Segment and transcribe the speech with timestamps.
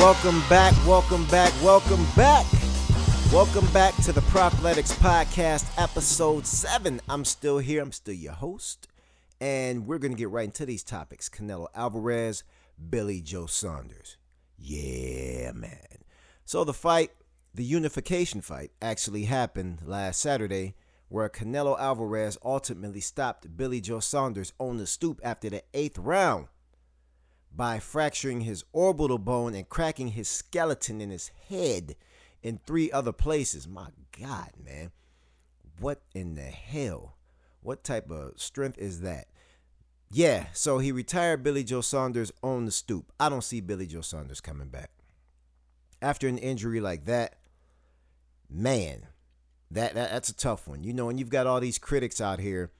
[0.00, 2.46] Welcome back, welcome back, welcome back.
[3.30, 7.02] Welcome back to the Propletics Podcast, episode 7.
[7.06, 8.88] I'm still here, I'm still your host,
[9.42, 12.44] and we're going to get right into these topics Canelo Alvarez,
[12.88, 14.16] Billy Joe Saunders.
[14.56, 15.98] Yeah, man.
[16.46, 17.10] So the fight,
[17.54, 20.76] the unification fight, actually happened last Saturday
[21.10, 26.46] where Canelo Alvarez ultimately stopped Billy Joe Saunders on the stoop after the eighth round
[27.54, 31.96] by fracturing his orbital bone and cracking his skeleton in his head
[32.42, 33.66] in three other places.
[33.68, 34.92] My God, man.
[35.78, 37.16] What in the hell?
[37.62, 39.26] What type of strength is that?
[40.12, 43.12] Yeah, so he retired Billy Joe Saunders on the stoop.
[43.20, 44.90] I don't see Billy Joe Saunders coming back.
[46.02, 47.36] After an injury like that,
[48.48, 49.06] man,
[49.70, 50.82] that, that that's a tough one.
[50.82, 52.72] You know, and you've got all these critics out here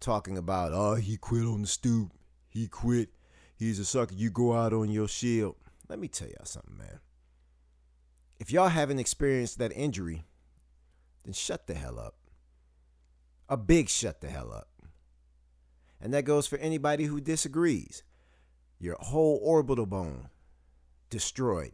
[0.00, 2.10] talking about, oh, he quit on the stoop.
[2.48, 3.10] He quit.
[3.56, 4.14] He's a sucker.
[4.14, 5.56] You go out on your shield.
[5.88, 7.00] Let me tell y'all something, man.
[8.38, 10.24] If y'all haven't experienced that injury,
[11.24, 12.16] then shut the hell up.
[13.48, 14.68] A big shut the hell up.
[16.00, 18.02] And that goes for anybody who disagrees.
[18.78, 20.28] Your whole orbital bone
[21.08, 21.72] destroyed.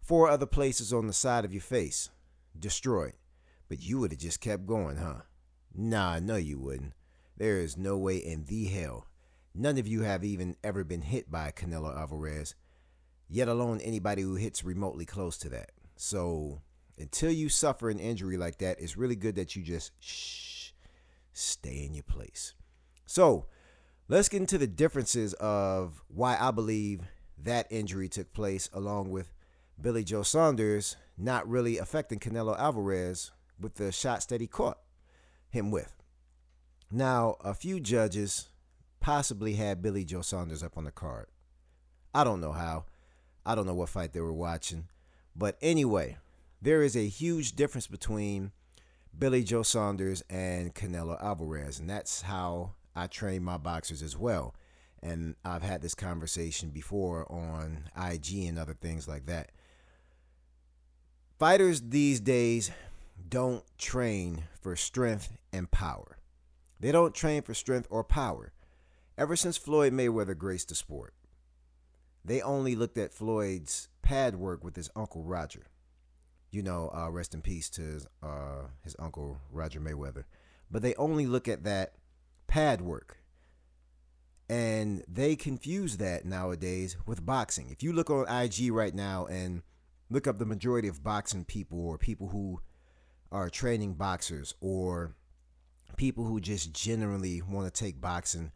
[0.00, 2.10] Four other places on the side of your face
[2.58, 3.14] destroyed.
[3.68, 5.22] But you would have just kept going, huh?
[5.74, 6.92] Nah, no, you wouldn't.
[7.36, 9.06] There is no way in the hell.
[9.54, 12.54] None of you have even ever been hit by Canelo Alvarez,
[13.28, 15.72] yet alone anybody who hits remotely close to that.
[15.96, 16.62] So
[16.98, 20.70] until you suffer an injury like that, it's really good that you just shh,
[21.32, 22.54] stay in your place.
[23.06, 23.46] So
[24.08, 27.00] let's get into the differences of why I believe
[27.42, 29.32] that injury took place, along with
[29.80, 34.78] Billy Joe Saunders not really affecting Canelo Alvarez with the shots that he caught
[35.48, 35.92] him with.
[36.90, 38.49] Now, a few judges
[39.00, 41.26] possibly had Billy Joe Saunders up on the card.
[42.14, 42.84] I don't know how.
[43.44, 44.88] I don't know what fight they were watching.
[45.34, 46.18] But anyway,
[46.60, 48.52] there is a huge difference between
[49.18, 51.78] Billy Joe Saunders and Canelo Alvarez.
[51.78, 54.54] And that's how I train my boxers as well.
[55.02, 59.50] And I've had this conversation before on IG and other things like that.
[61.38, 62.70] Fighters these days
[63.28, 66.18] don't train for strength and power.
[66.78, 68.52] They don't train for strength or power.
[69.20, 71.12] Ever since Floyd Mayweather graced the sport,
[72.24, 75.66] they only looked at Floyd's pad work with his uncle Roger.
[76.50, 80.24] You know, uh, rest in peace to his, uh, his uncle Roger Mayweather.
[80.70, 81.96] But they only look at that
[82.46, 83.18] pad work.
[84.48, 87.68] And they confuse that nowadays with boxing.
[87.68, 89.60] If you look on IG right now and
[90.08, 92.62] look up the majority of boxing people or people who
[93.30, 95.14] are training boxers or
[95.96, 98.52] people who just generally want to take boxing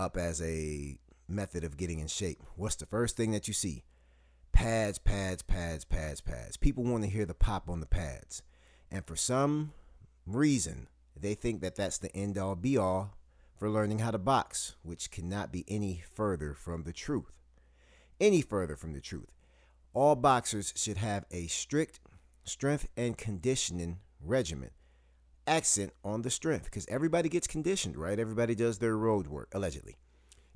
[0.00, 3.84] up as a method of getting in shape, what's the first thing that you see?
[4.52, 6.56] Pads, pads, pads, pads, pads.
[6.56, 8.42] People want to hear the pop on the pads.
[8.90, 9.72] And for some
[10.26, 13.14] reason, they think that that's the end all be all
[13.56, 17.30] for learning how to box, which cannot be any further from the truth.
[18.20, 19.30] Any further from the truth.
[19.92, 22.00] All boxers should have a strict
[22.44, 24.70] strength and conditioning regimen.
[25.50, 28.20] Accent on the strength, because everybody gets conditioned, right?
[28.20, 29.96] Everybody does their road work, allegedly.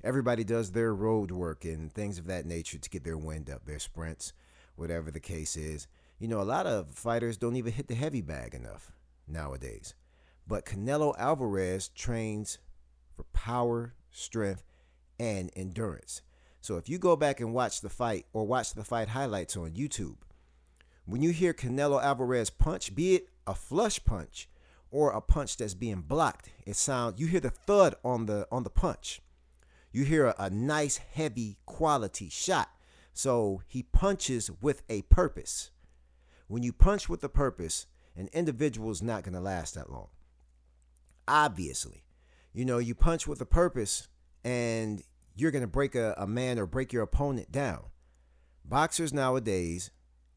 [0.05, 3.65] Everybody does their road work and things of that nature to get their wind up,
[3.65, 4.31] their sprints,
[4.77, 5.87] whatever the case is.
[6.17, 8.93] You know, a lot of fighters don't even hit the heavy bag enough
[9.27, 9.95] nowadays.
[10.47, 12.59] But Canelo Alvarez trains
[13.17, 14.63] for power, strength,
[15.19, 16.21] and endurance.
[16.61, 19.71] So if you go back and watch the fight or watch the fight highlights on
[19.71, 20.19] YouTube,
[21.05, 24.47] when you hear Canelo Alvarez punch, be it a flush punch
[24.91, 28.63] or a punch that's being blocked, it sounds you hear the thud on the on
[28.63, 29.21] the punch.
[29.91, 32.69] You hear a, a nice heavy quality shot.
[33.13, 35.71] So he punches with a purpose.
[36.47, 40.09] When you punch with a purpose, an individual is not going to last that long.
[41.27, 42.03] Obviously,
[42.53, 44.07] you know, you punch with a purpose
[44.43, 45.01] and
[45.35, 47.85] you're going to break a, a man or break your opponent down.
[48.63, 49.91] Boxers nowadays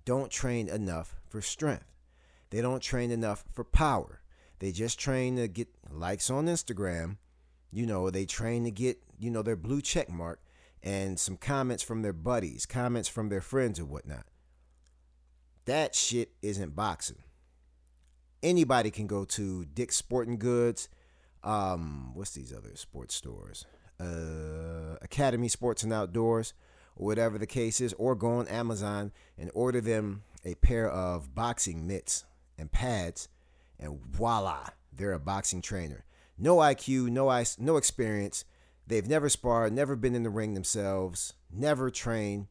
[0.05, 1.93] don't train enough for strength.
[2.51, 4.23] They don't train enough for power.
[4.59, 7.17] They just train to get likes on Instagram.
[7.71, 10.41] You know, they train to get, you know, their blue check mark
[10.83, 14.27] and some comments from their buddies, comments from their friends or whatnot.
[15.65, 17.23] That shit isn't boxing.
[18.43, 20.89] Anybody can go to Dick's Sporting Goods.
[21.43, 23.67] Um, what's these other sports stores?
[24.01, 26.55] Uh, Academy Sports and Outdoors,
[26.97, 31.35] or whatever the case is, or go on Amazon and order them a pair of
[31.35, 32.25] boxing mitts
[32.57, 33.29] and pads,
[33.79, 36.05] and voila, they're a boxing trainer.
[36.37, 38.45] No IQ, no ice, no experience,
[38.89, 42.47] They've never sparred, never been in the ring themselves, never trained,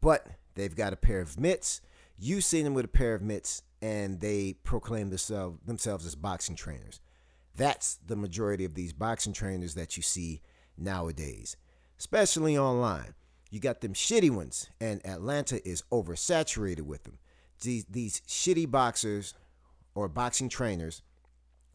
[0.00, 1.82] but they've got a pair of mitts.
[2.18, 6.56] You've seen them with a pair of mitts, and they proclaim themselves, themselves as boxing
[6.56, 7.00] trainers.
[7.54, 10.40] That's the majority of these boxing trainers that you see
[10.78, 11.58] nowadays,
[11.98, 13.14] especially online.
[13.50, 17.18] You got them shitty ones, and Atlanta is oversaturated with them.
[17.60, 19.34] These, these shitty boxers
[19.94, 21.02] or boxing trainers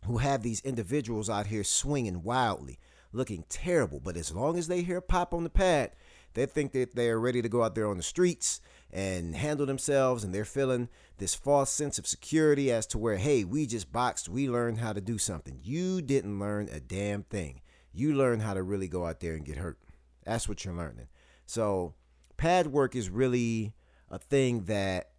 [0.06, 2.80] who have these individuals out here swinging wildly,
[3.12, 4.00] looking terrible.
[4.00, 5.92] But as long as they hear pop on the pad,
[6.34, 8.62] they think that they are ready to go out there on the streets
[8.92, 13.44] and handle themselves, and they're feeling this false sense of security as to where, hey,
[13.44, 15.60] we just boxed, we learned how to do something.
[15.62, 17.62] You didn't learn a damn thing.
[17.92, 19.80] You learned how to really go out there and get hurt.
[20.24, 21.08] That's what you're learning.
[21.46, 21.96] So,
[22.38, 23.74] pad work is really
[24.10, 25.10] a thing that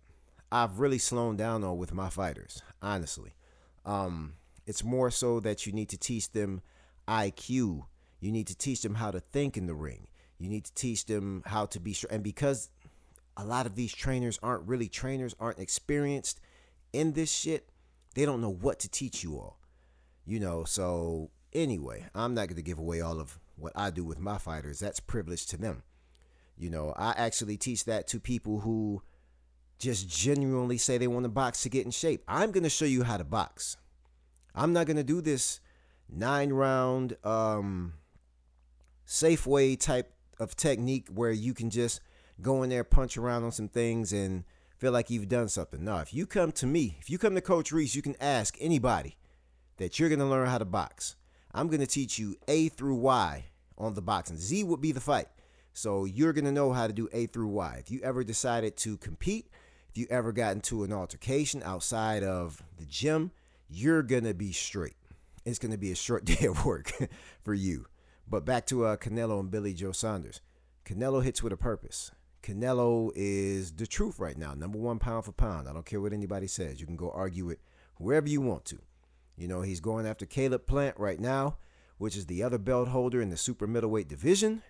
[0.52, 3.35] I've really slowed down on with my fighters, honestly.
[3.85, 4.35] Um,
[4.67, 6.62] it's more so that you need to teach them
[7.08, 7.85] IQ.
[8.20, 10.08] You need to teach them how to think in the ring.
[10.38, 12.11] You need to teach them how to be sure.
[12.11, 12.70] And because
[13.37, 16.41] a lot of these trainers aren't really trainers, aren't experienced
[16.93, 17.69] in this shit,
[18.14, 19.58] they don't know what to teach you all.
[20.25, 24.05] You know, so anyway, I'm not going to give away all of what I do
[24.05, 24.81] with my fighters.
[24.81, 25.82] That's privilege to them.
[26.56, 29.02] You know, I actually teach that to people who
[29.80, 32.22] just genuinely say they want to box to get in shape.
[32.28, 33.76] I'm going to show you how to box.
[34.54, 35.60] I'm not gonna do this
[36.08, 37.94] nine round um
[39.06, 42.00] Safeway type of technique where you can just
[42.40, 44.44] go in there, punch around on some things, and
[44.78, 45.84] feel like you've done something.
[45.84, 48.56] No, if you come to me, if you come to Coach Reese, you can ask
[48.60, 49.16] anybody
[49.78, 51.16] that you're gonna learn how to box.
[51.52, 53.46] I'm gonna teach you A through Y
[53.76, 54.36] on the boxing.
[54.36, 55.28] Z would be the fight.
[55.72, 57.76] So you're gonna know how to do A through Y.
[57.80, 59.48] If you ever decided to compete,
[59.90, 63.32] if you ever got into an altercation outside of the gym,
[63.69, 64.94] you're gonna be straight.
[65.44, 66.92] It's gonna be a short day of work
[67.42, 67.87] for you.
[68.28, 70.40] But back to uh, Canelo and Billy Joe Saunders.
[70.84, 72.12] Canelo hits with a purpose.
[72.40, 75.69] Canelo is the truth right now, number one pound for pound.
[75.69, 76.81] I don't care what anybody says.
[76.81, 77.58] You can go argue it
[77.96, 78.78] whoever you want to.
[79.37, 81.56] You know, he's going after Caleb Plant right now,
[81.98, 84.62] which is the other belt holder in the super middleweight division.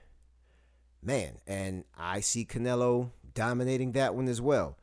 [1.03, 4.79] Man, and I see Canelo dominating that one as well.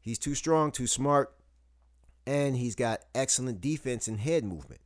[0.00, 1.32] He's too strong, too smart,
[2.26, 4.80] and he's got excellent defense and head movement.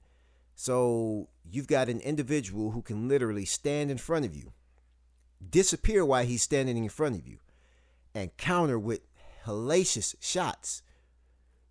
[0.55, 4.53] So you've got an individual who can literally stand in front of you,
[5.51, 7.39] disappear while he's standing in front of you,
[8.15, 9.01] and counter with
[9.47, 10.83] hellacious shots.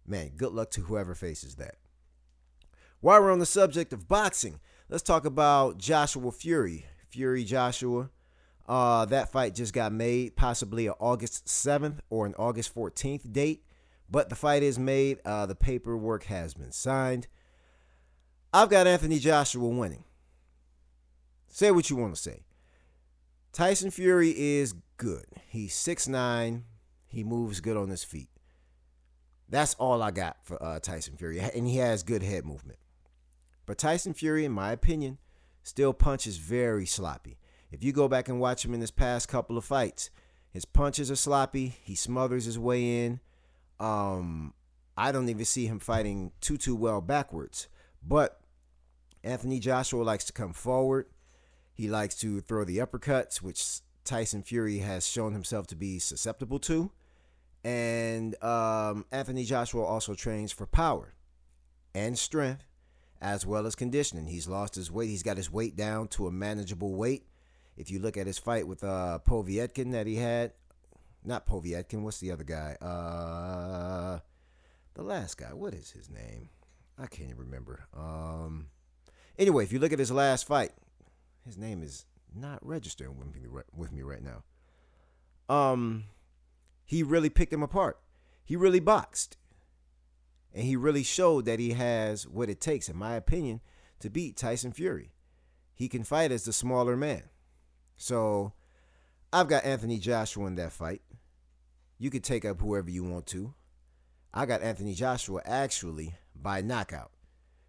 [0.05, 1.75] Man, good luck to whoever faces that.
[2.99, 4.59] While we're on the subject of boxing,
[4.89, 6.85] let's talk about Joshua Fury.
[7.09, 8.09] Fury Joshua.
[8.68, 13.63] Uh, that fight just got made, possibly an August 7th or an August 14th date.
[14.10, 15.19] But the fight is made.
[15.25, 17.27] Uh, the paperwork has been signed.
[18.54, 20.04] I've got Anthony Joshua winning.
[21.48, 22.44] Say what you want to say.
[23.51, 25.25] Tyson Fury is good.
[25.48, 26.63] He's 6'9.
[27.07, 28.30] He moves good on his feet.
[29.50, 31.39] That's all I got for uh, Tyson Fury.
[31.39, 32.80] And he has good head movement.
[33.65, 35.19] But Tyson Fury, in my opinion,
[35.62, 37.38] still punches very sloppy.
[37.73, 40.12] If you go back and watch him in his past couple of fights,
[40.51, 41.75] his punches are sloppy.
[41.83, 43.19] He smothers his way in.
[43.79, 44.53] Um,
[44.95, 47.67] I don't even see him fighting too too well backwards.
[48.07, 48.39] But
[49.24, 51.07] Anthony Joshua likes to come forward.
[51.74, 56.59] He likes to throw the uppercuts, which Tyson Fury has shown himself to be susceptible
[56.59, 56.91] to.
[57.63, 61.15] And um, Anthony Joshua also trains for power
[61.95, 62.65] and strength
[63.19, 64.27] as well as conditioning.
[64.27, 65.09] He's lost his weight.
[65.09, 67.25] He's got his weight down to a manageable weight.
[67.75, 70.53] If you look at his fight with uh, Povetkin that he had,
[71.24, 72.01] not Povetkin.
[72.01, 72.75] What's the other guy?
[72.82, 74.20] Uh,
[74.94, 75.53] the last guy.
[75.53, 76.50] What is his name?
[76.98, 77.88] I can't even remember.
[77.96, 78.68] Um,
[79.38, 80.72] anyway, if you look at his last fight,
[81.46, 83.42] his name is not registering with me
[83.75, 84.44] with me right now.
[85.53, 86.06] Um,
[86.86, 88.00] he really picked him apart.
[88.46, 89.38] He really boxed,
[90.53, 93.62] and he really showed that he has what it takes, in my opinion,
[94.00, 95.12] to beat Tyson Fury.
[95.74, 97.24] He can fight as the smaller man.
[97.97, 98.53] So
[99.31, 101.01] I've got Anthony Joshua in that fight.
[101.97, 103.53] You could take up whoever you want to.
[104.33, 107.12] I got Anthony Joshua actually by knockout.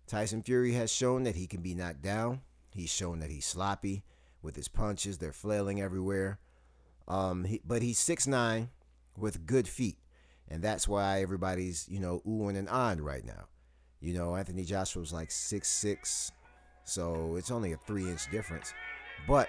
[0.07, 2.41] Tyson Fury has shown that he can be knocked down.
[2.71, 4.03] He's shown that he's sloppy
[4.43, 5.19] with his punches.
[5.19, 6.39] They're flailing everywhere.
[7.07, 8.69] Um, he, but he's 6'9
[9.17, 9.99] with good feet.
[10.49, 13.47] And that's why everybody's, you know, oohing and ahhing right now.
[14.01, 16.31] You know, Anthony Joshua's like 6'6.
[16.85, 18.75] So it's only a three inch difference.
[19.27, 19.49] But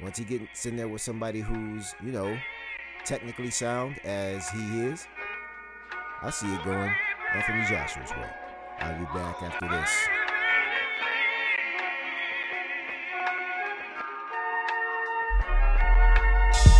[0.00, 2.36] once he gets in there with somebody who's, you know,
[3.04, 5.06] technically sound as he is,
[6.22, 6.92] I see it going
[7.34, 8.30] Anthony Joshua's way.
[8.80, 10.17] I'll be back after this.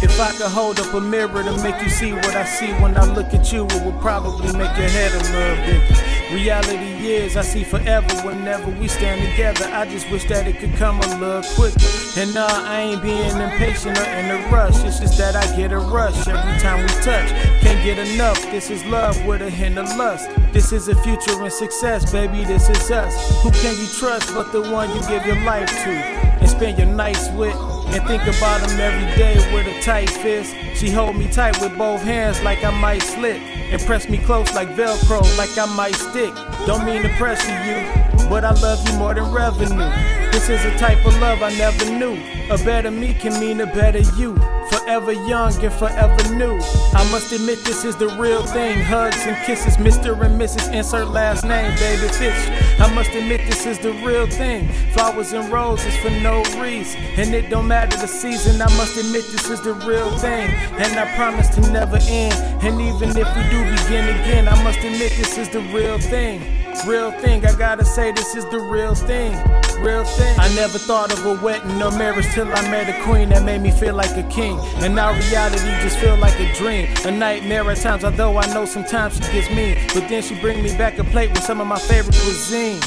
[0.01, 2.97] If I could hold up a mirror to make you see what I see when
[2.97, 6.09] I look at you, it would probably make your head a little bit.
[6.33, 9.65] Reality is, I see forever whenever we stand together.
[9.75, 11.81] I just wish that it could come a little quicker.
[12.17, 14.85] And nah, I ain't being impatient or in a rush.
[14.85, 17.31] It's just that I get a rush every time we touch.
[17.61, 18.41] Can't get enough.
[18.53, 20.31] This is love with a hint of lust.
[20.53, 22.45] This is a future and success, baby.
[22.45, 23.43] This is us.
[23.43, 26.87] Who can you trust but the one you give your life to and spend your
[26.87, 27.78] nights with?
[27.95, 30.55] And think about him every day with a tight fist.
[30.75, 34.53] She hold me tight with both hands like I might slip, and press me close
[34.55, 36.35] like Velcro, like I might stick.
[36.67, 39.91] Don't mean to pressure you, but I love you more than revenue.
[40.33, 42.17] This is a type of love I never knew.
[42.51, 44.37] A better me can mean a better you.
[44.89, 46.59] Forever young and forever new.
[46.95, 48.81] I must admit this is the real thing.
[48.81, 50.19] Hugs and kisses, Mr.
[50.25, 50.73] and Mrs.
[50.73, 52.81] Insert last name, baby Fitch.
[52.81, 54.73] I must admit this is the real thing.
[54.95, 57.03] Flowers and roses for no reason.
[57.19, 58.63] And it don't matter the season.
[58.63, 60.49] I must admit this is the real thing.
[60.81, 62.33] And I promise to never end.
[62.65, 66.41] And even if we do begin again, I must admit this is the real thing.
[66.87, 69.33] Real thing, I gotta say this is the real thing.
[69.83, 70.39] Real thing.
[70.39, 73.61] I never thought of a wedding or marriage till I met a queen that made
[73.61, 74.59] me feel like a king.
[74.81, 76.89] And now reality just feel like a dream.
[77.05, 79.77] A nightmare at times, although I know sometimes she gets mean.
[79.93, 82.81] But then she bring me back a plate with some of my favorite cuisine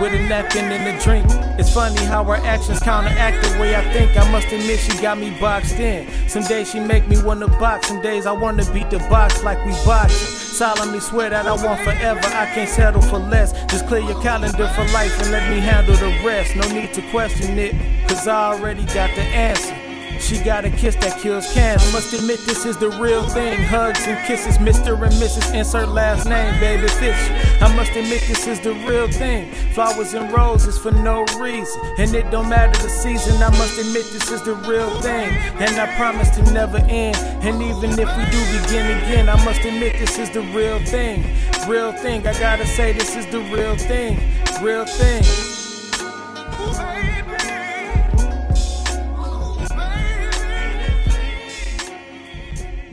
[0.00, 1.26] with a napkin and a drink.
[1.58, 4.16] It's funny how her actions counteract the way I think.
[4.16, 6.06] I must admit she got me boxed in.
[6.28, 9.64] Some days she make me wanna box, some days I wanna beat the box like
[9.64, 10.36] we boxing.
[10.56, 13.52] Solemnly swear that I want forever, I can't settle for less.
[13.66, 16.56] Just clear your calendar for life and let me handle the rest.
[16.56, 17.74] No need to question it,
[18.08, 19.89] cause I already got the answer.
[20.20, 21.56] She got a kiss that kills.
[21.56, 23.62] I must admit this is the real thing.
[23.62, 24.92] Hugs and kisses, Mr.
[24.94, 25.54] and Mrs.
[25.54, 27.16] Insert last name, baby Fitch.
[27.60, 29.50] I must admit this is the real thing.
[29.72, 31.80] Flowers and roses for no reason.
[31.98, 33.42] And it don't matter the season.
[33.42, 35.30] I must admit this is the real thing.
[35.58, 37.16] And I promise to never end.
[37.42, 41.24] And even if we do begin again, I must admit this is the real thing.
[41.66, 42.26] Real thing.
[42.26, 44.20] I gotta say this is the real thing.
[44.62, 45.49] Real thing.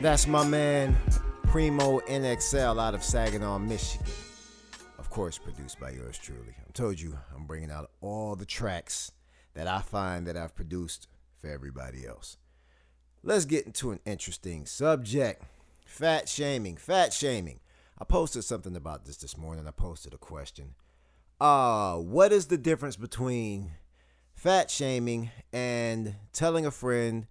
[0.00, 0.96] That's my man
[1.42, 4.06] Primo NXL out of Saginaw, Michigan.
[4.96, 6.54] Of course, produced by yours truly.
[6.56, 9.10] I told you I'm bringing out all the tracks
[9.54, 11.08] that I find that I've produced
[11.40, 12.36] for everybody else.
[13.24, 15.42] Let's get into an interesting subject
[15.84, 16.76] fat shaming.
[16.76, 17.58] Fat shaming.
[17.98, 19.66] I posted something about this this morning.
[19.66, 20.76] I posted a question.
[21.40, 23.72] Uh, what is the difference between
[24.36, 27.26] fat shaming and telling a friend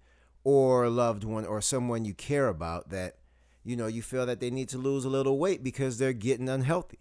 [0.47, 3.17] or a loved one or someone you care about that
[3.65, 6.47] you know you feel that they need to lose a little weight because they're getting
[6.47, 6.99] unhealthy.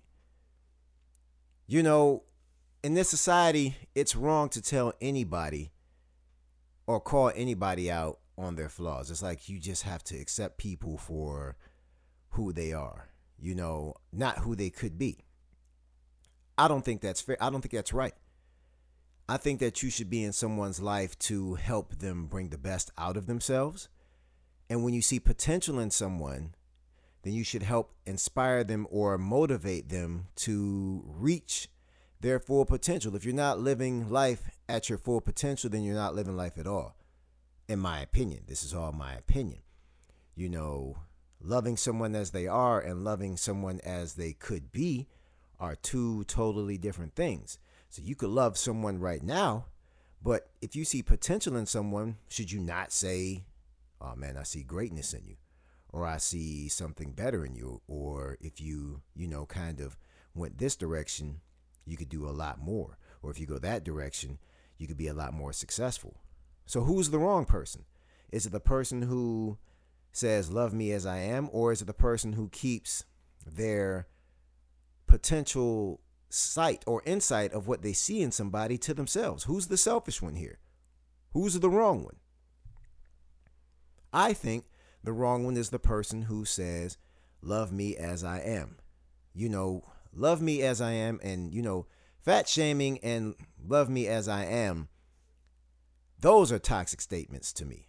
[1.68, 2.24] You know
[2.82, 5.70] in this society it's wrong to tell anybody
[6.88, 9.12] or call anybody out on their flaws.
[9.12, 11.54] It's like you just have to accept people for
[12.30, 15.18] who they are you know not who they could be.
[16.58, 17.36] I don't think that's fair.
[17.40, 18.14] I don't think that's right
[19.28, 22.92] I think that you should be in someone's life to help them bring the best
[22.96, 23.88] out of themselves.
[24.70, 26.54] And when you see potential in someone,
[27.22, 31.68] then you should help inspire them or motivate them to reach
[32.20, 33.16] their full potential.
[33.16, 36.68] If you're not living life at your full potential, then you're not living life at
[36.68, 36.96] all.
[37.68, 39.62] In my opinion, this is all my opinion.
[40.36, 40.98] You know,
[41.40, 45.08] loving someone as they are and loving someone as they could be
[45.58, 47.58] are two totally different things.
[47.88, 49.66] So you could love someone right now,
[50.22, 53.44] but if you see potential in someone, should you not say,
[54.00, 55.36] "Oh man, I see greatness in you,"
[55.90, 59.96] or "I see something better in you," or if you, you know, kind of
[60.34, 61.40] went this direction,
[61.84, 64.38] you could do a lot more, or if you go that direction,
[64.78, 66.20] you could be a lot more successful.
[66.66, 67.84] So who's the wrong person?
[68.32, 69.58] Is it the person who
[70.12, 73.04] says, Love me as I am, or is it the person who keeps
[73.46, 74.08] their
[75.06, 76.00] potential
[76.36, 79.44] sight or insight of what they see in somebody to themselves.
[79.44, 80.58] Who's the selfish one here?
[81.32, 82.16] Who's the wrong one?
[84.12, 84.64] I think
[85.02, 86.98] the wrong one is the person who says,
[87.42, 88.76] Love me as I am.
[89.34, 91.86] You know, love me as I am, and, you know,
[92.22, 94.88] fat shaming and love me as I am,
[96.20, 97.88] those are toxic statements to me.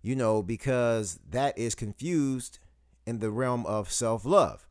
[0.00, 2.58] You know, because that is confused
[3.06, 4.66] in the realm of self love.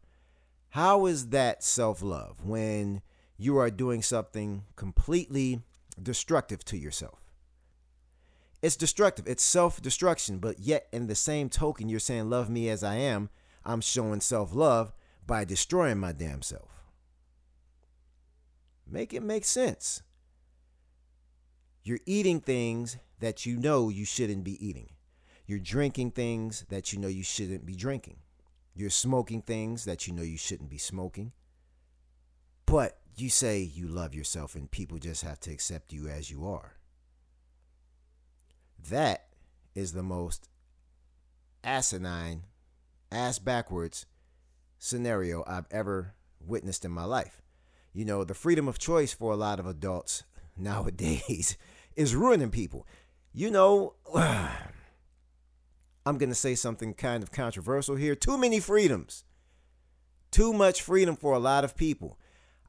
[0.73, 3.03] How is that self love when
[3.37, 5.61] you are doing something completely
[6.01, 7.19] destructive to yourself?
[8.59, 12.69] It's destructive, it's self destruction, but yet in the same token, you're saying, Love me
[12.69, 13.29] as I am.
[13.63, 14.93] I'm showing self love
[15.27, 16.71] by destroying my damn self.
[18.89, 20.01] Make it make sense.
[21.83, 24.89] You're eating things that you know you shouldn't be eating.
[25.45, 28.22] You're drinking things that you know you shouldn't be drinking.
[28.75, 31.31] You're smoking things that you know you shouldn't be smoking.
[32.65, 36.47] But you say you love yourself and people just have to accept you as you
[36.47, 36.77] are.
[38.89, 39.27] That
[39.75, 40.49] is the most
[41.63, 42.43] asinine,
[43.11, 44.05] ass backwards
[44.79, 47.41] scenario I've ever witnessed in my life.
[47.93, 50.23] You know, the freedom of choice for a lot of adults
[50.57, 51.57] nowadays
[51.95, 52.87] is ruining people.
[53.33, 53.93] You know,
[56.05, 58.15] I'm going to say something kind of controversial here.
[58.15, 59.24] Too many freedoms.
[60.31, 62.19] Too much freedom for a lot of people.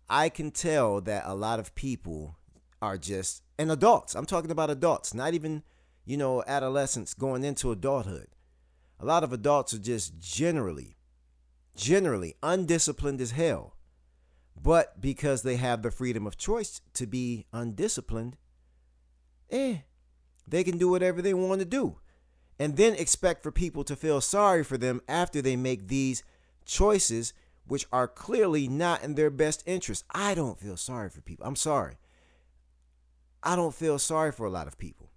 [0.08, 2.36] I can tell that a lot of people
[2.80, 5.62] are just, and adults, I'm talking about adults, not even,
[6.04, 8.28] you know, adolescents going into adulthood.
[9.00, 10.96] A lot of adults are just generally,
[11.74, 13.76] generally undisciplined as hell.
[14.60, 18.36] But because they have the freedom of choice to be undisciplined,
[19.50, 19.78] eh,
[20.46, 21.98] they can do whatever they want to do
[22.58, 26.22] and then expect for people to feel sorry for them after they make these
[26.64, 27.32] choices
[27.66, 30.04] which are clearly not in their best interest.
[30.10, 31.46] I don't feel sorry for people.
[31.46, 31.94] I'm sorry.
[33.42, 35.10] I don't feel sorry for a lot of people.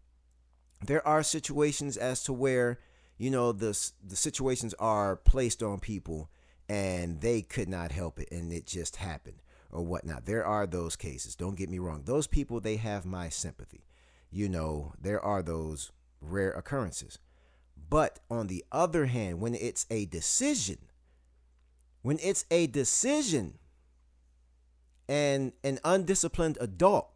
[0.86, 2.80] There are situations as to where,
[3.18, 6.30] you know, the the situations are placed on people
[6.70, 9.42] and they could not help it and it just happened
[9.72, 10.26] or whatnot.
[10.26, 11.36] There are those cases.
[11.36, 12.04] Don't get me wrong.
[12.06, 13.86] Those people, they have my sympathy.
[14.30, 15.92] You know, there are those
[16.22, 17.20] rare occurrences.
[17.90, 20.78] But on the other hand, when it's a decision,
[22.02, 23.60] when it's a decision
[25.08, 27.10] and an undisciplined adult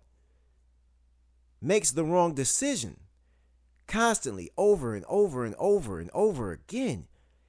[1.62, 3.01] makes the wrong decision
[3.88, 7.08] constantly over and over and over and over again,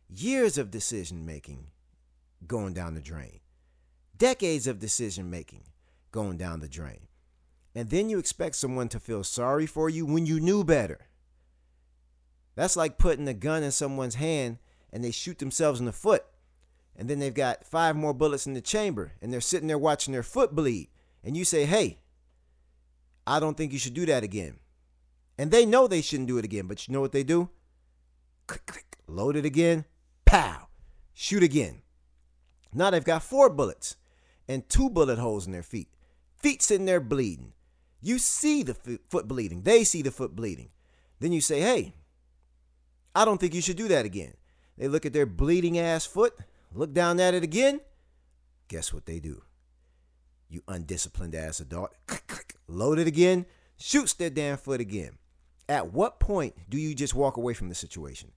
[0.09, 1.69] years of decision making
[2.47, 3.39] going down the drain,
[4.19, 5.63] decades of decision making
[6.11, 7.07] going down the drain.
[7.75, 11.07] And then you expect someone to feel sorry for you when you knew better.
[12.55, 14.59] That's like putting a gun in someone's hand
[14.93, 16.25] and they shoot themselves in the foot.
[16.97, 20.13] And then they've got five more bullets in the chamber and they're sitting there watching
[20.13, 20.89] their foot bleed.
[21.25, 21.99] And you say, hey,
[23.27, 24.59] I don't think you should do that again.
[25.39, 27.49] And they know they shouldn't do it again, but you know what they do?
[28.47, 29.87] Click, click, load it again,
[30.25, 30.69] pow,
[31.15, 31.83] shoot again.
[32.75, 33.97] Now they've got four bullets
[34.49, 35.89] and two bullet holes in their feet.
[36.37, 37.53] Feet sitting there bleeding.
[38.01, 38.75] You see the
[39.09, 40.71] foot bleeding, they see the foot bleeding.
[41.21, 41.95] Then you say, hey,
[43.15, 44.35] I don't think you should do that again.
[44.79, 46.35] They look at their bleeding ass foot,
[46.73, 47.81] look down at it again.
[48.69, 49.43] Guess what they do?
[50.49, 51.95] You undisciplined ass adult.
[52.69, 53.47] Load it again,
[53.77, 55.19] shoots their damn foot again.
[55.69, 58.33] At what point do you just walk away from the situation?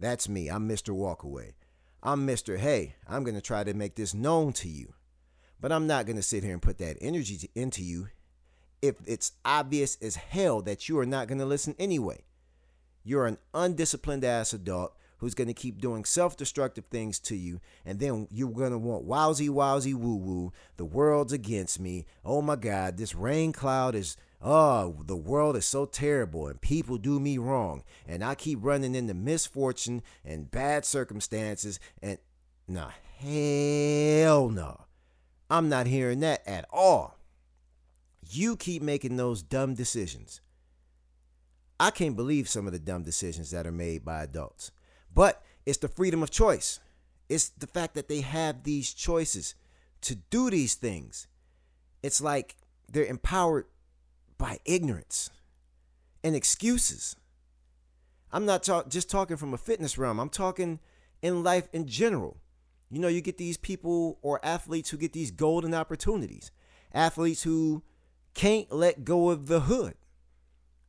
[0.00, 0.48] That's me.
[0.48, 0.94] I'm Mr.
[0.94, 1.52] Walkaway.
[2.02, 2.58] I'm Mr.
[2.58, 4.92] Hey, I'm going to try to make this known to you.
[5.60, 8.08] But I'm not going to sit here and put that energy into you
[8.82, 12.24] if it's obvious as hell that you are not going to listen anyway.
[13.04, 17.60] You're an undisciplined ass adult who's going to keep doing self destructive things to you.
[17.84, 20.52] And then you're going to want wowsy, wowsy, woo woo.
[20.76, 22.06] The world's against me.
[22.24, 26.98] Oh my God, this rain cloud is, oh, the world is so terrible and people
[26.98, 27.84] do me wrong.
[28.06, 31.78] And I keep running into misfortune and bad circumstances.
[32.02, 32.18] And
[32.66, 34.80] nah, hell no.
[35.50, 37.18] I'm not hearing that at all.
[38.28, 40.40] You keep making those dumb decisions.
[41.78, 44.70] I can't believe some of the dumb decisions that are made by adults.
[45.12, 46.80] But it's the freedom of choice.
[47.28, 49.54] It's the fact that they have these choices
[50.02, 51.26] to do these things.
[52.02, 52.56] It's like
[52.90, 53.66] they're empowered
[54.38, 55.30] by ignorance
[56.22, 57.16] and excuses.
[58.32, 60.80] I'm not talk- just talking from a fitness realm, I'm talking
[61.22, 62.36] in life in general.
[62.90, 66.50] You know, you get these people or athletes who get these golden opportunities,
[66.92, 67.82] athletes who
[68.34, 69.94] can't let go of the hood.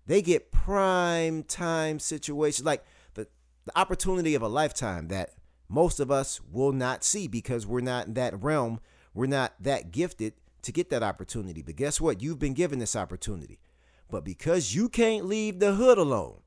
[0.07, 3.27] They get prime time situations like the,
[3.65, 5.31] the opportunity of a lifetime that
[5.67, 8.79] most of us will not see because we're not in that realm.
[9.13, 11.61] We're not that gifted to get that opportunity.
[11.61, 12.21] But guess what?
[12.21, 13.59] You've been given this opportunity.
[14.09, 16.41] But because you can't leave the hood alone,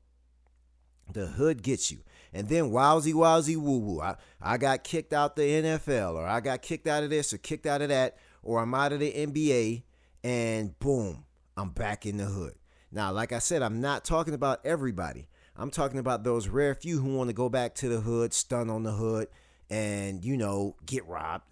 [1.11, 1.99] the hood gets you.
[2.31, 4.01] And then wowsy wowsy woo woo.
[4.01, 7.39] I, I got kicked out the NFL or I got kicked out of this or
[7.39, 9.83] kicked out of that or I'm out of the NBA
[10.23, 11.25] and boom,
[11.57, 12.58] I'm back in the hood.
[12.91, 15.27] Now, like I said, I'm not talking about everybody.
[15.55, 18.69] I'm talking about those rare few who want to go back to the hood, stun
[18.69, 19.27] on the hood,
[19.69, 21.45] and, you know, get robbed,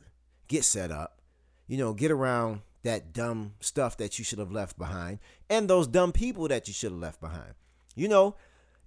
[0.48, 1.22] get set up,
[1.68, 5.20] you know, get around that dumb stuff that you should have left behind,
[5.50, 7.54] and those dumb people that you should have left behind,
[7.96, 8.36] you know,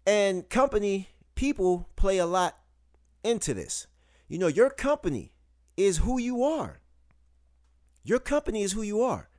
[0.06, 2.56] and company people play a lot
[3.22, 3.86] into this.
[4.26, 5.32] You know, your company
[5.76, 6.80] is who you are.
[8.02, 9.29] Your company is who you are.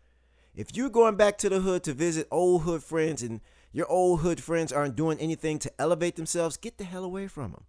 [0.54, 4.20] If you're going back to the hood to visit old hood friends and your old
[4.20, 7.64] hood friends aren't doing anything to elevate themselves, get the hell away from them.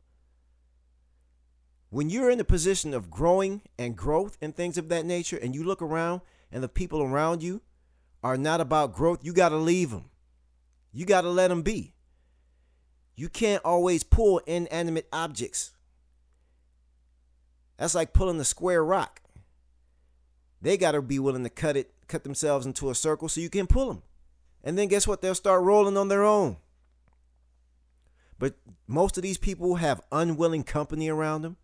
[1.90, 5.54] When you're in a position of growing and growth and things of that nature, and
[5.54, 7.60] you look around and the people around you
[8.24, 10.10] are not about growth, you got to leave them.
[10.92, 11.94] You got to let them be.
[13.14, 15.72] You can't always pull inanimate objects.
[17.76, 19.20] That's like pulling a square rock.
[20.60, 23.48] They got to be willing to cut it, cut themselves into a circle so you
[23.48, 24.02] can pull them.
[24.62, 25.22] And then guess what?
[25.22, 26.58] They'll start rolling on their own.
[28.38, 28.54] But
[28.86, 31.56] most of these people have unwilling company around them.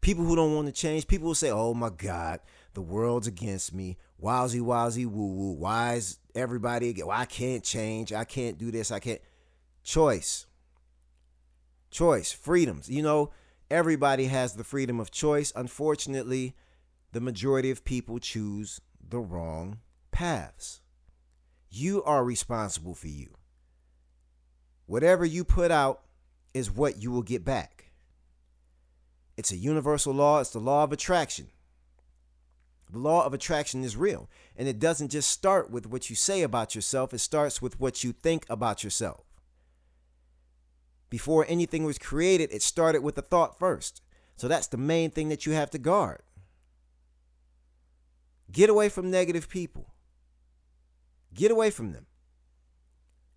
[0.00, 1.06] People who don't want to change.
[1.06, 2.40] People will say, oh my God,
[2.74, 3.96] the world's against me.
[4.22, 5.52] Wowsy, wowsy, woo woo.
[5.52, 8.12] Why is everybody, well, I can't change.
[8.12, 8.90] I can't do this.
[8.90, 9.20] I can't.
[9.82, 10.46] Choice.
[11.90, 12.32] Choice.
[12.32, 12.88] Freedoms.
[12.88, 13.30] You know,
[13.70, 15.52] everybody has the freedom of choice.
[15.56, 16.54] Unfortunately,
[17.12, 19.78] the majority of people choose the wrong
[20.10, 20.80] paths.
[21.68, 23.36] You are responsible for you.
[24.86, 26.02] Whatever you put out
[26.52, 27.92] is what you will get back.
[29.36, 31.48] It's a universal law, it's the law of attraction.
[32.90, 36.42] The law of attraction is real, and it doesn't just start with what you say
[36.42, 39.24] about yourself, it starts with what you think about yourself.
[41.08, 44.02] Before anything was created, it started with a thought first.
[44.36, 46.22] So that's the main thing that you have to guard.
[48.50, 49.94] Get away from negative people.
[51.34, 52.06] Get away from them.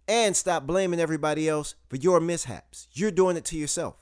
[0.08, 2.88] And stop blaming everybody else for your mishaps.
[2.92, 3.96] You're doing it to yourself.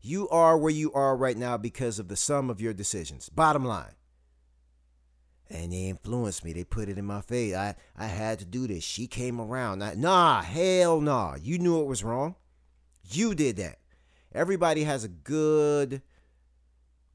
[0.00, 3.28] You are where you are right now because of the sum of your decisions.
[3.28, 3.94] Bottom line.
[5.50, 6.52] And they influenced me.
[6.52, 7.54] They put it in my face.
[7.54, 8.84] I, I had to do this.
[8.84, 9.82] She came around.
[9.82, 11.36] I, nah, hell nah.
[11.40, 12.34] You knew it was wrong.
[13.10, 13.78] You did that.
[14.32, 16.02] Everybody has a good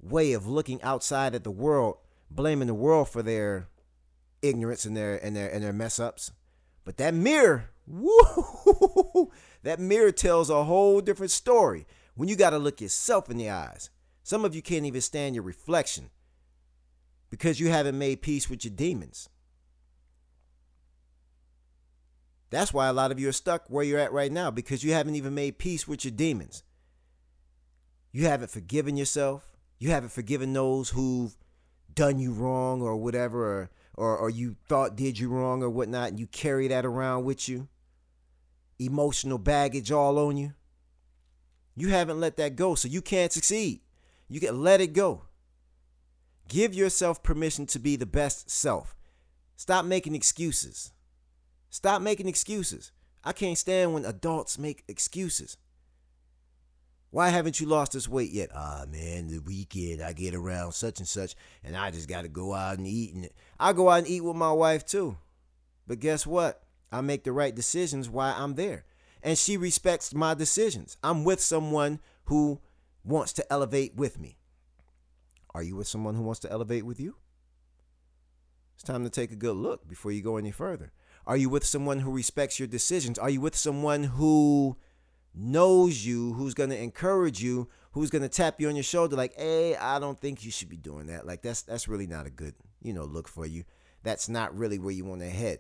[0.02, 1.98] way of looking outside at the world,
[2.36, 3.68] blaming the world for their
[4.42, 6.32] ignorance and their and their and their mess ups.
[6.86, 9.32] But that mirror, woo,
[9.64, 13.50] that mirror tells a whole different story when you got to look yourself in the
[13.50, 13.90] eyes.
[14.24, 16.10] Some of you can't even stand your reflection
[17.30, 19.30] because you haven't made peace with your demons.
[22.50, 24.94] That's why a lot of you are stuck where you're at right now because you
[24.94, 26.64] haven't even made peace with your demons.
[28.12, 29.58] You haven't forgiven yourself.
[29.80, 31.36] You haven't forgiven those who've
[31.96, 36.10] done you wrong or whatever, or, or, or you thought did you wrong or whatnot,
[36.10, 37.68] and you carry that around with you.
[38.80, 40.54] Emotional baggage all on you.
[41.76, 43.82] You haven't let that go, so you can't succeed.
[44.28, 45.24] You can let it go.
[46.48, 48.96] Give yourself permission to be the best self.
[49.56, 50.92] Stop making excuses.
[51.70, 52.92] Stop making excuses.
[53.24, 55.58] I can't stand when adults make excuses.
[57.14, 58.50] Why haven't you lost this weight yet?
[58.56, 62.28] Ah, man, the weekend I get around such and such, and I just got to
[62.28, 63.14] go out and eat.
[63.14, 65.18] And I go out and eat with my wife too.
[65.86, 66.64] But guess what?
[66.92, 68.86] I make the right decisions while I'm there
[69.24, 70.98] and she respects my decisions.
[71.02, 72.60] I'm with someone who
[73.04, 74.38] wants to elevate with me.
[75.56, 77.16] Are you with someone who wants to elevate with you?
[78.76, 80.92] It's time to take a good look before you go any further.
[81.26, 83.18] Are you with someone who respects your decisions?
[83.18, 84.76] Are you with someone who
[85.36, 89.16] knows you, who's going to encourage you, who's going to tap you on your shoulder
[89.16, 92.26] like, "Hey, I don't think you should be doing that." Like that's that's really not
[92.26, 93.64] a good, you know, look for you.
[94.04, 95.60] That's not really where you want to head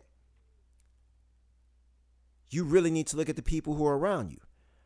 [2.53, 4.39] you really need to look at the people who are around you.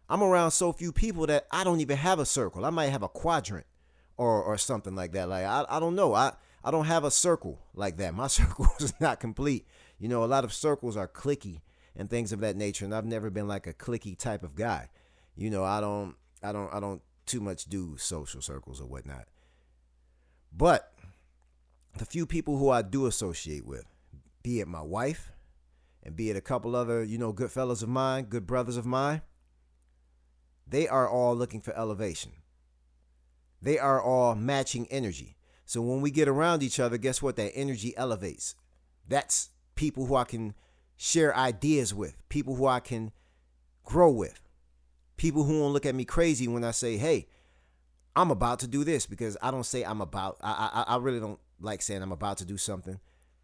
[0.09, 2.65] I'm around so few people that I don't even have a circle.
[2.65, 3.65] I might have a quadrant
[4.15, 5.27] or or something like that.
[5.27, 6.13] Like I, I don't know.
[6.13, 6.31] I,
[6.63, 8.13] I don't have a circle like that.
[8.15, 9.67] My circle is not complete.
[9.99, 11.59] You know, a lot of circles are clicky
[11.97, 14.89] and things of that nature, and I've never been like a clicky type of guy.
[15.35, 19.25] You know, I don't I don't I don't too much do social circles or whatnot.
[20.55, 20.93] But
[21.97, 23.85] the few people who I do associate with,
[24.43, 25.31] be it my wife,
[26.03, 28.85] and be it a couple other, you know, good fellows of mine, good brothers of
[28.85, 29.21] mine,
[30.65, 32.31] they are all looking for elevation.
[33.61, 35.35] They are all matching energy.
[35.65, 37.35] So when we get around each other, guess what?
[37.35, 38.55] That energy elevates.
[39.07, 40.53] That's people who I can
[40.97, 43.11] share ideas with, people who I can
[43.85, 44.41] grow with,
[45.15, 47.27] people who won't look at me crazy when I say, hey,
[48.15, 51.19] I'm about to do this because I don't say I'm about, I, I, I really
[51.19, 52.99] don't like saying I'm about to do something.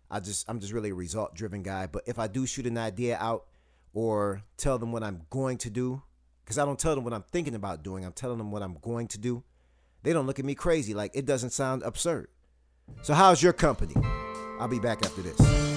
[0.09, 1.87] I just I'm just really a result driven guy.
[1.87, 3.45] But if I do shoot an idea out
[3.93, 6.03] or tell them what I'm going to do,
[6.43, 8.77] because I don't tell them what I'm thinking about doing, I'm telling them what I'm
[8.81, 9.43] going to do.
[10.03, 10.93] They don't look at me crazy.
[10.93, 12.27] Like it doesn't sound absurd.
[13.01, 13.95] So how's your company?
[14.59, 15.72] I'll be back after this.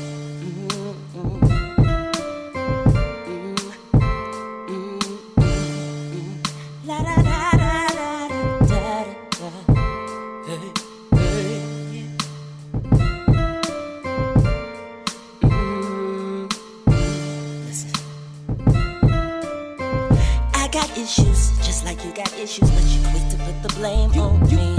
[23.76, 24.74] Blame on me.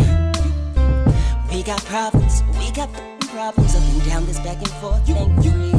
[1.51, 5.71] We got problems, we got problems up and down this back and forth thing free.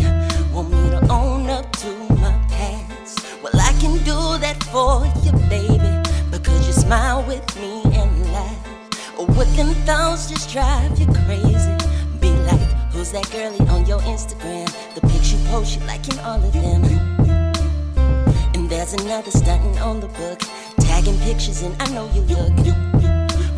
[0.52, 1.88] Want me to own up to
[2.22, 3.42] my past?
[3.42, 5.92] Well, I can do that for you, baby,
[6.30, 9.18] because you smile with me and laugh.
[9.18, 11.74] Or what them thoughts just drive you crazy?
[12.20, 14.66] Be like, who's that girlie on your Instagram?
[14.94, 15.00] The
[15.32, 16.84] you post, you liking all of them.
[18.54, 20.40] And there's another stunting on the book,
[20.78, 22.97] tagging pictures, and I know you look.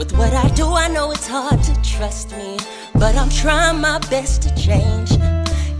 [0.00, 2.56] With what I do, I know it's hard to trust me,
[2.94, 5.12] but I'm trying my best to change.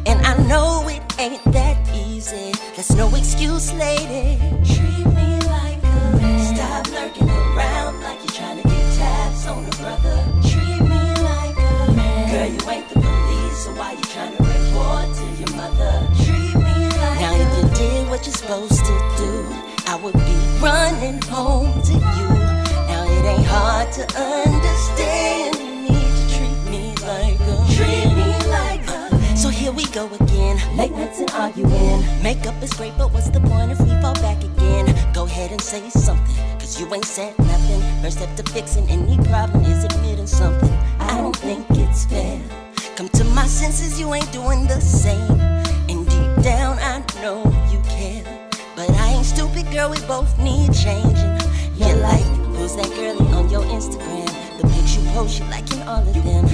[0.05, 2.53] And I know it ain't that easy.
[2.75, 4.37] There's no excuse, lady.
[4.63, 6.55] Treat me like a man.
[6.55, 10.19] Stop lurking around like you're trying to get tabs on a brother.
[10.51, 12.31] Treat me like a man.
[12.31, 16.07] Girl, you ain't the police, so why you trying to report to your mother?
[16.27, 19.33] Treat me like Now, if you did what you're supposed to do,
[19.87, 22.40] I would be running home to you.
[23.21, 25.57] It ain't hard to understand.
[25.61, 30.09] You need to treat me like a Treat me like a So here we go
[30.21, 30.57] again.
[30.75, 32.01] Late nights and arguing.
[32.23, 34.87] Makeup is great, but what's the point if we fall back again?
[35.13, 37.83] Go ahead and say something, cause you ain't said nothing.
[38.01, 40.73] First step to fixing any problem is admitting something.
[40.99, 42.41] I don't think it's fair.
[42.97, 45.41] Come to my senses, you ain't doing the same.
[45.91, 48.25] And deep down, I know you care.
[48.77, 51.37] But I ain't stupid, girl, we both need changing.
[51.77, 54.29] You're like, who's that girlie on your Instagram?
[54.61, 56.45] The pics you post, you liking all of them.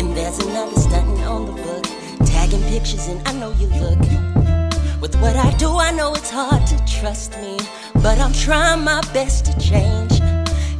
[0.00, 1.84] And there's another stunting on the book,
[2.26, 4.00] tagging pictures, and I know you look.
[5.00, 7.56] With what I do, I know it's hard to trust me,
[8.02, 10.20] but I'm trying my best to change.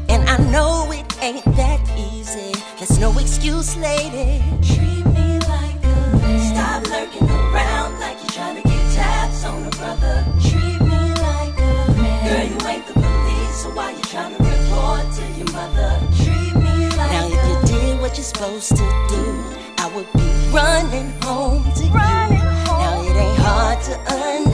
[0.08, 2.52] And I know it ain't that easy.
[2.78, 4.42] There's no excuse, lady.
[4.60, 5.06] Treat
[13.74, 15.98] why you trying to report to your mother?
[16.16, 19.24] Treat me like Now, if you did what you're supposed to do,
[19.78, 21.90] I would be running home to you.
[21.92, 24.51] Now, it ain't hard to understand.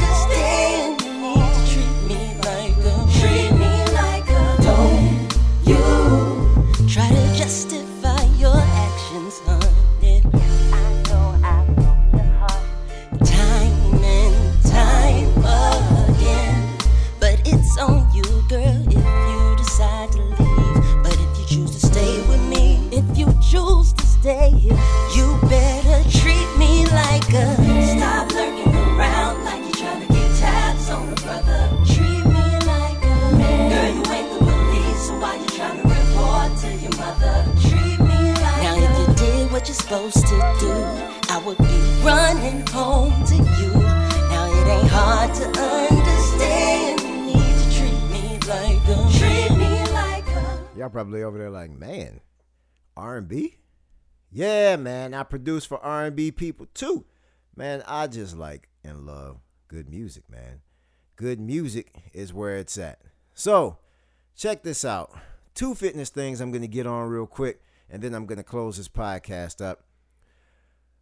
[55.18, 57.04] I produce for R&B people too.
[57.57, 60.61] Man, I just like and love good music, man.
[61.16, 63.00] Good music is where it's at.
[63.35, 63.78] So,
[64.37, 65.11] check this out.
[65.54, 68.44] Two fitness things I'm going to get on real quick, and then I'm going to
[68.44, 69.85] close this podcast up.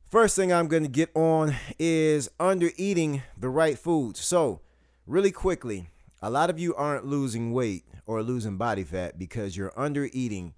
[0.09, 4.21] First thing I'm going to get on is under eating the right foods.
[4.21, 4.63] So,
[5.07, 5.91] really quickly,
[6.23, 10.55] a lot of you aren't losing weight or losing body fat because you're under eating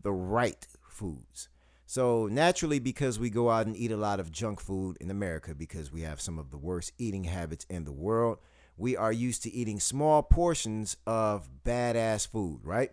[0.00, 1.48] the right foods.
[1.92, 5.54] So, naturally, because we go out and eat a lot of junk food in America,
[5.54, 8.38] because we have some of the worst eating habits in the world,
[8.78, 12.92] we are used to eating small portions of badass food, right?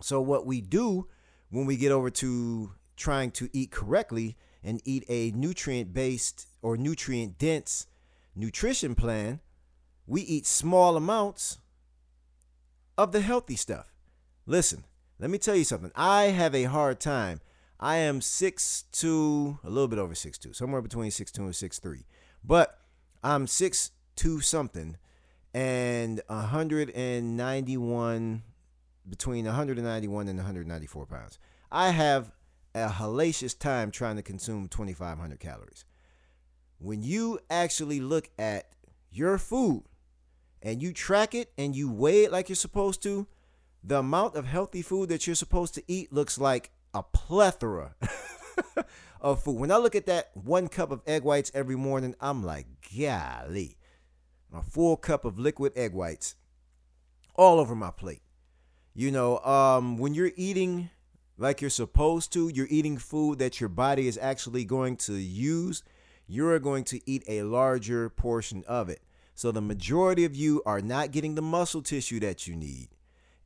[0.00, 1.08] So, what we do
[1.50, 6.76] when we get over to trying to eat correctly and eat a nutrient based or
[6.76, 7.88] nutrient dense
[8.36, 9.40] nutrition plan,
[10.06, 11.58] we eat small amounts
[12.96, 13.92] of the healthy stuff.
[14.46, 14.84] Listen,
[15.18, 15.90] let me tell you something.
[15.96, 17.40] I have a hard time.
[17.80, 22.04] I am 6'2, a little bit over 6'2, somewhere between 6'2 and 6'3.
[22.44, 22.78] But
[23.22, 24.96] I'm 6'2 something
[25.52, 28.42] and 191
[29.08, 31.38] between 191 and 194 pounds.
[31.70, 32.32] I have
[32.74, 35.84] a hellacious time trying to consume 2,500 calories.
[36.78, 38.70] When you actually look at
[39.10, 39.84] your food
[40.60, 43.26] and you track it and you weigh it like you're supposed to,
[43.82, 47.94] the amount of healthy food that you're supposed to eat looks like a plethora
[49.20, 49.58] of food.
[49.58, 53.76] When I look at that one cup of egg whites every morning, I'm like, golly,
[54.52, 56.36] a full cup of liquid egg whites
[57.34, 58.22] all over my plate.
[58.94, 60.90] You know, um, when you're eating
[61.36, 65.82] like you're supposed to, you're eating food that your body is actually going to use,
[66.28, 69.00] you're going to eat a larger portion of it.
[69.34, 72.88] So the majority of you are not getting the muscle tissue that you need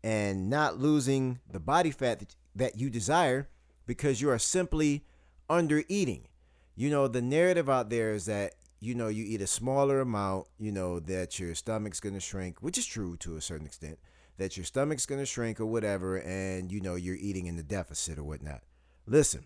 [0.05, 3.49] and not losing the body fat that, you desire
[3.87, 5.05] because you are simply
[5.49, 6.29] under eating.
[6.77, 10.47] You know, the narrative out there is that you know you eat a smaller amount,
[10.59, 13.99] you know that your stomach's going to shrink, which is true to a certain extent,
[14.37, 17.63] that your stomach's going to shrink or whatever and you know you're eating in the
[17.63, 18.63] deficit or whatnot.
[19.07, 19.45] Listen,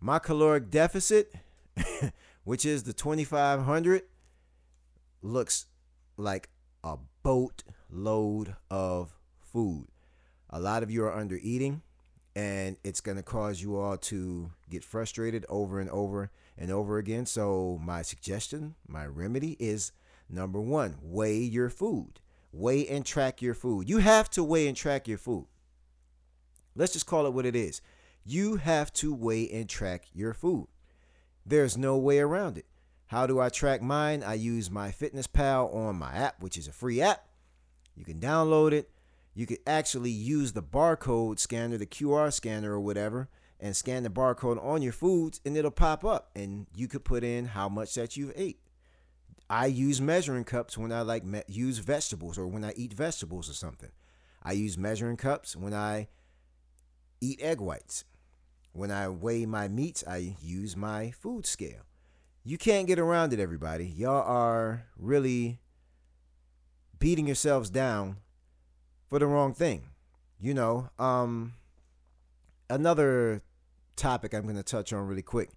[0.00, 1.32] my caloric deficit,
[2.44, 4.02] which is the 2500,
[5.22, 5.66] looks
[6.16, 6.48] like
[6.82, 9.86] a boatload of food.
[10.50, 11.82] A lot of you are under eating,
[12.36, 16.98] and it's going to cause you all to get frustrated over and over and over
[16.98, 17.26] again.
[17.26, 19.92] So, my suggestion, my remedy is
[20.28, 22.20] number one, weigh your food.
[22.52, 23.88] Weigh and track your food.
[23.88, 25.46] You have to weigh and track your food.
[26.76, 27.80] Let's just call it what it is.
[28.24, 30.68] You have to weigh and track your food.
[31.44, 32.66] There's no way around it.
[33.06, 34.22] How do I track mine?
[34.22, 37.26] I use MyFitnessPal on my app, which is a free app.
[37.96, 38.90] You can download it.
[39.34, 44.10] You can actually use the barcode scanner, the QR scanner or whatever, and scan the
[44.10, 47.94] barcode on your foods and it'll pop up and you could put in how much
[47.94, 48.60] that you've ate.
[49.50, 53.50] I use measuring cups when I like me- use vegetables or when I eat vegetables
[53.50, 53.90] or something.
[54.42, 56.08] I use measuring cups when I
[57.20, 58.04] eat egg whites.
[58.72, 61.82] When I weigh my meats, I use my food scale.
[62.44, 63.86] You can't get around it, everybody.
[63.86, 65.60] Y'all are really
[66.98, 68.16] beating yourselves down
[69.14, 69.84] for the wrong thing.
[70.40, 71.52] You know, um,
[72.68, 73.42] another
[73.94, 75.50] topic I'm going to touch on really quick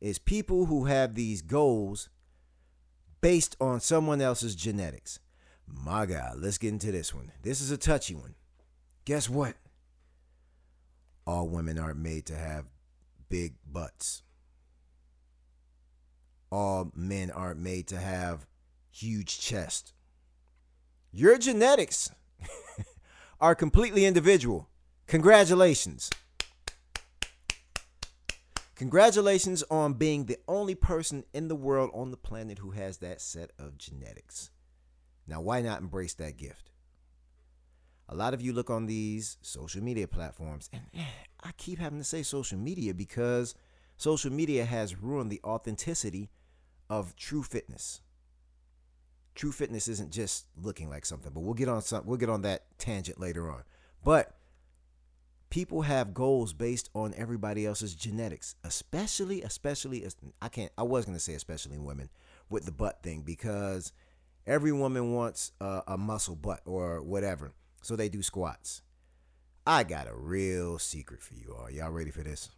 [0.00, 2.08] is people who have these goals
[3.20, 5.18] based on someone else's genetics.
[5.66, 7.32] My God, let's get into this one.
[7.42, 8.34] This is a touchy one.
[9.04, 9.56] Guess what?
[11.26, 12.64] All women aren't made to have
[13.28, 14.22] big butts.
[16.50, 18.46] All men aren't made to have
[18.90, 19.92] huge chest.
[21.12, 22.10] Your genetics
[23.42, 24.68] are completely individual.
[25.08, 26.08] Congratulations.
[28.76, 33.20] Congratulations on being the only person in the world on the planet who has that
[33.20, 34.52] set of genetics.
[35.26, 36.70] Now, why not embrace that gift?
[38.08, 41.04] A lot of you look on these social media platforms, and
[41.42, 43.56] I keep having to say social media because
[43.96, 46.30] social media has ruined the authenticity
[46.88, 48.02] of true fitness.
[49.34, 52.42] True fitness isn't just looking like something, but we'll get on some we'll get on
[52.42, 53.62] that tangent later on.
[54.04, 54.36] But
[55.48, 60.06] people have goals based on everybody else's genetics, especially especially
[60.40, 62.10] I can't I was going to say especially women
[62.50, 63.92] with the butt thing because
[64.46, 67.52] every woman wants a, a muscle butt or whatever.
[67.82, 68.82] So they do squats.
[69.66, 71.70] I got a real secret for you all.
[71.70, 72.50] Y'all ready for this?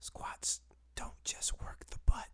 [0.00, 0.60] Squats
[0.94, 2.28] don't just work the butt.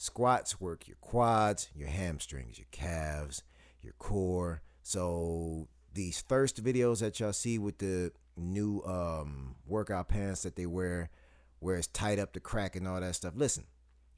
[0.00, 3.42] Squats work your quads, your hamstrings, your calves,
[3.82, 4.62] your core.
[4.82, 10.64] So these first videos that y'all see with the new um, workout pants that they
[10.64, 11.10] wear,
[11.58, 13.34] where it's tied up to crack and all that stuff.
[13.36, 13.64] Listen,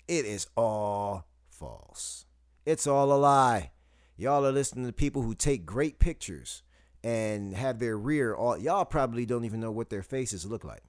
[0.07, 2.27] it is all false.
[2.65, 3.73] It's all a lie.
[4.17, 6.63] Y'all are listening to people who take great pictures
[7.03, 10.85] and have their rear all y'all probably don't even know what their faces look like.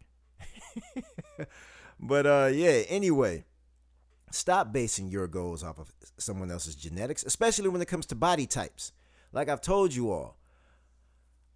[2.00, 3.46] but uh yeah, anyway,
[4.34, 8.48] stop basing your goals off of someone else's genetics, especially when it comes to body
[8.48, 8.92] types.
[9.32, 10.38] Like I've told you all,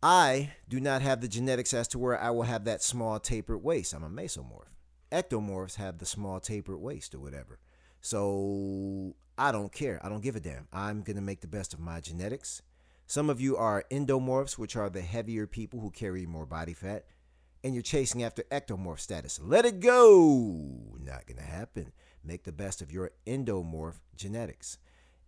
[0.01, 3.63] I do not have the genetics as to where I will have that small tapered
[3.63, 3.93] waist.
[3.93, 4.69] I'm a mesomorph.
[5.11, 7.59] Ectomorphs have the small tapered waist or whatever.
[8.01, 9.99] So I don't care.
[10.03, 10.67] I don't give a damn.
[10.71, 12.61] I'm going to make the best of my genetics.
[13.07, 17.05] Some of you are endomorphs, which are the heavier people who carry more body fat,
[17.63, 19.39] and you're chasing after ectomorph status.
[19.41, 20.97] Let it go.
[20.99, 21.93] Not going to happen.
[22.23, 24.77] Make the best of your endomorph genetics,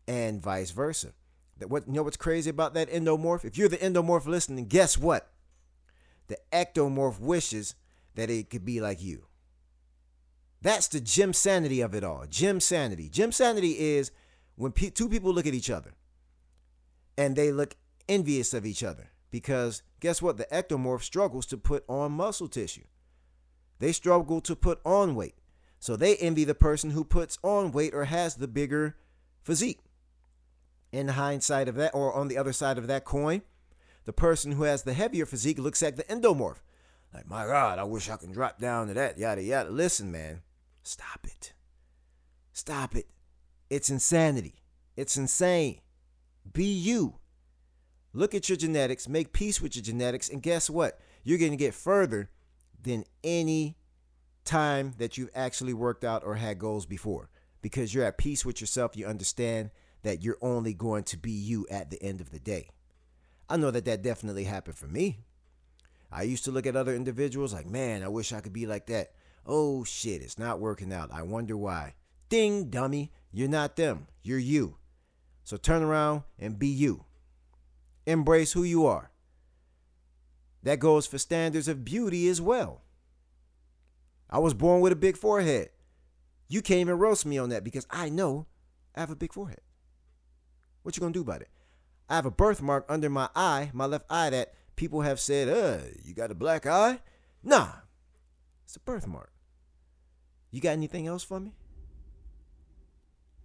[0.07, 1.13] and vice versa.
[1.57, 3.45] That what you know what's crazy about that endomorph?
[3.45, 5.31] If you're the endomorph listening, guess what?
[6.27, 7.75] The ectomorph wishes
[8.15, 9.25] that it could be like you.
[10.61, 12.25] That's the gym sanity of it all.
[12.29, 13.09] Gym sanity.
[13.09, 14.11] Gym sanity is
[14.55, 15.93] when pe- two people look at each other
[17.17, 17.75] and they look
[18.07, 20.37] envious of each other because guess what?
[20.37, 22.85] The ectomorph struggles to put on muscle tissue.
[23.79, 25.35] They struggle to put on weight.
[25.79, 28.97] So they envy the person who puts on weight or has the bigger
[29.41, 29.79] physique
[30.91, 33.41] in hindsight of that, or on the other side of that coin,
[34.05, 36.61] the person who has the heavier physique looks at the endomorph.
[37.13, 39.69] Like, my God, I wish I could drop down to that, yada, yada.
[39.69, 40.41] Listen, man,
[40.83, 41.53] stop it.
[42.51, 43.07] Stop it.
[43.69, 44.55] It's insanity.
[44.97, 45.81] It's insane.
[46.51, 47.15] Be you.
[48.13, 50.99] Look at your genetics, make peace with your genetics, and guess what?
[51.23, 52.31] You're going to get further
[52.81, 53.77] than any
[54.49, 57.29] time that you've actually worked out or had goals before
[57.61, 58.97] because you're at peace with yourself.
[58.97, 59.69] You understand
[60.01, 62.69] that you're only going to be you at the end of the day.
[63.47, 65.19] I know that that definitely happened for me.
[66.11, 68.87] I used to look at other individuals like, man, I wish I could be like
[68.87, 69.11] that.
[69.45, 71.11] Oh shit, it's not working out.
[71.13, 71.93] I wonder why.
[72.29, 73.11] Ding, dummy.
[73.31, 74.07] You're not them.
[74.23, 74.77] You're you.
[75.43, 77.05] So turn around and be you.
[78.05, 79.11] Embrace who you are.
[80.63, 82.81] That goes for standards of beauty as well.
[84.29, 85.69] I was born with a big forehead.
[86.47, 88.47] You can't even roast me on that because I know
[88.95, 89.61] I have a big forehead.
[90.83, 91.49] What you gonna do about it?
[92.09, 95.83] I have a birthmark under my eye, my left eye, that people have said, uh,
[96.03, 96.99] you got a black eye?
[97.43, 97.69] Nah.
[98.65, 99.31] It's a birthmark.
[100.51, 101.53] You got anything else for me?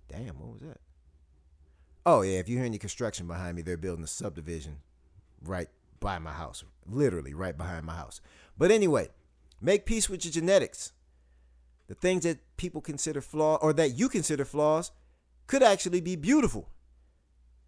[0.08, 0.80] Damn, what was that?
[2.06, 4.78] Oh yeah, if you hear any construction behind me, they're building a subdivision
[5.42, 5.68] right
[6.00, 6.64] by my house.
[6.86, 8.20] Literally right behind my house.
[8.58, 9.08] But anyway,
[9.60, 10.92] make peace with your genetics.
[11.88, 14.90] The things that people consider flaw or that you consider flaws
[15.46, 16.70] could actually be beautiful.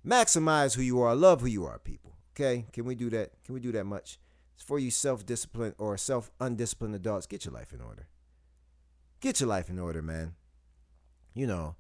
[0.07, 2.17] Maximize who you are, love who you are, people.
[2.35, 2.67] Okay?
[2.73, 3.33] Can we do that?
[3.45, 4.19] Can we do that much?
[4.55, 7.27] It's for you self-disciplined or self-undisciplined adults.
[7.27, 8.09] Get your life in order.
[9.21, 10.35] Get your life in order, man.
[11.35, 11.77] You know.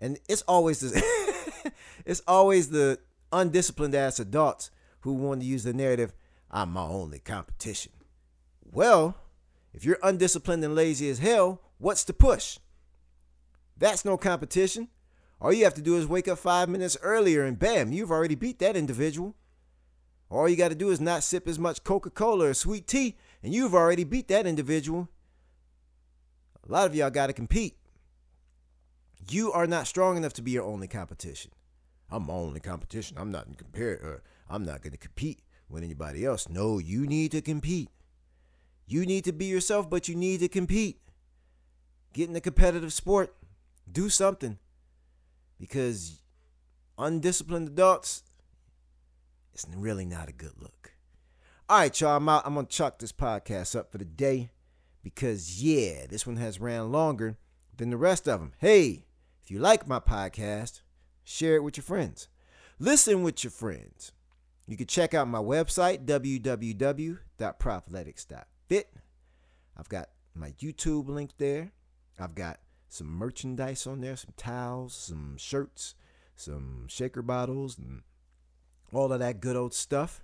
[0.00, 1.72] And it's always the
[2.06, 2.98] it's always the
[3.32, 4.70] undisciplined ass adults
[5.00, 6.12] who want to use the narrative,
[6.50, 7.92] I'm my only competition.
[8.64, 9.16] Well,
[9.72, 12.58] if you're undisciplined and lazy as hell, what's the push?
[13.76, 14.88] That's no competition.
[15.40, 18.34] All you have to do is wake up five minutes earlier and bam, you've already
[18.34, 19.36] beat that individual.
[20.30, 23.16] All you got to do is not sip as much Coca Cola or sweet tea,
[23.42, 25.08] and you've already beat that individual.
[26.68, 27.76] A lot of y'all got to compete.
[29.30, 31.52] You are not strong enough to be your only competition.
[32.10, 33.16] I'm my only competition.
[33.18, 34.00] I'm not in compare.
[34.02, 36.48] Uh, I'm not going to compete with anybody else.
[36.48, 37.90] No, you need to compete.
[38.88, 40.98] You need to be yourself, but you need to compete.
[42.14, 43.36] Get in a competitive sport.
[43.90, 44.58] Do something.
[45.60, 46.22] Because
[46.96, 48.22] undisciplined adults,
[49.52, 50.92] it's really not a good look.
[51.68, 52.16] All right, y'all.
[52.16, 52.46] I'm out.
[52.46, 54.50] I'm gonna chuck this podcast up for the day
[55.02, 57.36] because yeah, this one has ran longer
[57.76, 58.54] than the rest of them.
[58.58, 59.04] Hey,
[59.44, 60.80] if you like my podcast,
[61.24, 62.28] share it with your friends.
[62.78, 64.12] Listen with your friends.
[64.66, 66.06] You can check out my website,
[68.68, 68.90] www.propheletics.fit.
[69.76, 71.72] I've got my YouTube link there.
[72.18, 75.94] I've got some merchandise on there, some towels, some shirts,
[76.34, 78.02] some shaker bottles, and
[78.92, 80.22] all of that good old stuff.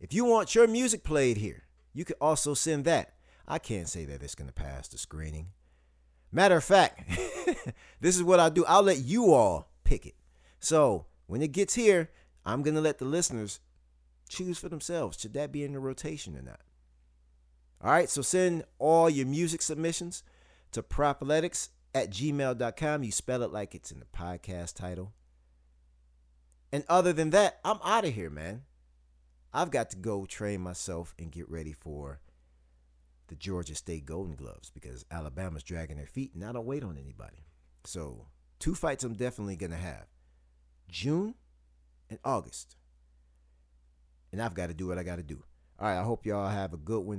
[0.00, 3.14] If you want your music played here, you can also send that.
[3.46, 5.48] I can't say that it's going to pass the screening.
[6.32, 7.08] Matter of fact,
[8.00, 8.64] this is what I'll do.
[8.66, 10.14] I'll let you all pick it.
[10.60, 12.10] So when it gets here,
[12.46, 13.60] I'm going to let the listeners
[14.28, 15.18] choose for themselves.
[15.20, 16.60] Should that be in the rotation or not?
[17.82, 20.22] All right, so send all your music submissions
[20.72, 23.02] to propletics at gmail.com.
[23.02, 25.12] You spell it like it's in the podcast title.
[26.72, 28.62] And other than that, I'm out of here, man.
[29.52, 32.20] I've got to go train myself and get ready for
[33.28, 36.98] the Georgia State Golden Gloves because Alabama's dragging their feet and I don't wait on
[36.98, 37.46] anybody.
[37.84, 38.26] So,
[38.58, 40.06] two fights I'm definitely going to have
[40.88, 41.34] June
[42.08, 42.76] and August.
[44.32, 45.42] And I've got to do what I got to do.
[45.80, 47.18] All right, I hope y'all have a good one.